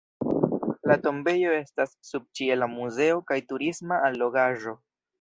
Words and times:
La 0.91 0.97
tombejo 1.07 1.53
estas 1.59 1.95
subĉiela 2.09 2.71
muzeo 2.75 3.23
kaj 3.31 3.41
turisma 3.55 4.05
allogaĵo. 4.11 4.79